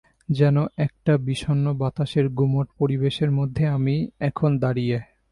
[0.29, 3.95] যেন একটা বিষন্ন বাতাসের গুমোট পরিবেশের মধ্যে আমি
[4.19, 4.97] এখন দাড়িয়ে।